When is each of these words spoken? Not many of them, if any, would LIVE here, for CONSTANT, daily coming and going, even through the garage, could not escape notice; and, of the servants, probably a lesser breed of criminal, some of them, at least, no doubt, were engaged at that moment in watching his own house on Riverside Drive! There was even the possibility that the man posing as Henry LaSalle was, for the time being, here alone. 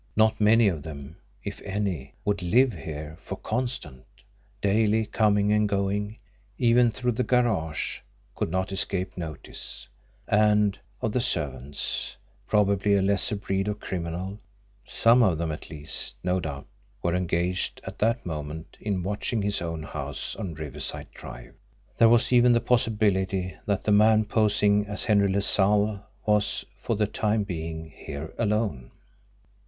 Not 0.15 0.41
many 0.41 0.67
of 0.67 0.81
them, 0.81 1.17
if 1.43 1.61
any, 1.61 2.15
would 2.25 2.41
LIVE 2.41 2.73
here, 2.73 3.19
for 3.23 3.35
CONSTANT, 3.35 4.03
daily 4.59 5.05
coming 5.05 5.51
and 5.53 5.69
going, 5.69 6.17
even 6.57 6.89
through 6.89 7.11
the 7.11 7.23
garage, 7.23 7.99
could 8.33 8.49
not 8.49 8.71
escape 8.71 9.15
notice; 9.15 9.87
and, 10.27 10.79
of 11.03 11.11
the 11.13 11.21
servants, 11.21 12.17
probably 12.47 12.95
a 12.95 13.01
lesser 13.03 13.35
breed 13.35 13.67
of 13.67 13.79
criminal, 13.79 14.39
some 14.87 15.21
of 15.21 15.37
them, 15.37 15.51
at 15.51 15.69
least, 15.69 16.15
no 16.23 16.39
doubt, 16.39 16.65
were 17.03 17.13
engaged 17.13 17.79
at 17.83 17.99
that 17.99 18.25
moment 18.25 18.77
in 18.79 19.03
watching 19.03 19.43
his 19.43 19.61
own 19.61 19.83
house 19.83 20.35
on 20.35 20.55
Riverside 20.55 21.11
Drive! 21.11 21.53
There 21.99 22.09
was 22.09 22.33
even 22.33 22.53
the 22.53 22.59
possibility 22.59 23.55
that 23.67 23.83
the 23.83 23.91
man 23.91 24.25
posing 24.25 24.87
as 24.87 25.03
Henry 25.03 25.31
LaSalle 25.31 26.07
was, 26.25 26.65
for 26.81 26.95
the 26.95 27.05
time 27.05 27.43
being, 27.43 27.91
here 27.91 28.33
alone. 28.39 28.89